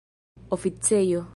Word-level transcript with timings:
oficejo 0.49 1.27